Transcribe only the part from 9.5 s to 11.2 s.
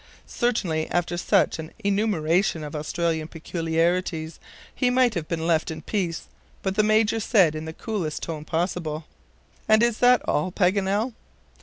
"And is that all, Paganel?"